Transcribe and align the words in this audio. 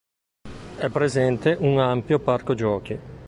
È 0.79 0.89
presente 0.89 1.55
un 1.59 1.77
ampio 1.77 2.17
Parco 2.17 2.55
giochi. 2.55 2.97